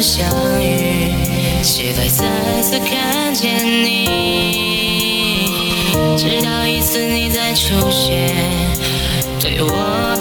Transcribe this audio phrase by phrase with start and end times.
[0.00, 4.08] 想那天初次相遇，期待再次看见你。
[6.16, 8.34] 直到一次你再出现，
[9.38, 10.11] 对我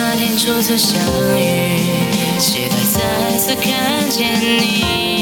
[0.00, 0.96] 那天初次相
[1.36, 5.17] 遇，期待再次看见你。